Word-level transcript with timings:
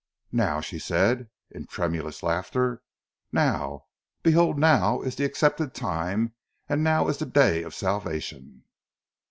"Now!" 0.31 0.61
she 0.61 0.79
said, 0.79 1.29
in 1.51 1.67
tremulous 1.67 2.23
laughter. 2.23 2.81
"Now! 3.31 3.85
'Behold 4.23 4.57
now 4.57 5.03
is 5.03 5.15
the 5.15 5.25
accepted 5.25 5.75
time 5.75 6.33
and 6.67 6.83
now 6.83 7.07
is 7.07 7.17
the 7.19 7.27
day 7.27 7.61
of 7.61 7.75
salvation.' 7.75 8.63